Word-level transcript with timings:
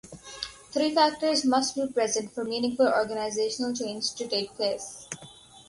Three 0.71 0.95
factors 0.95 1.45
must 1.45 1.75
be 1.75 1.85
present 1.85 2.33
for 2.33 2.43
meaningful 2.43 2.87
organizational 2.91 3.75
change 3.75 4.11
to 4.15 4.27
take 4.27 4.51
place. 4.55 5.05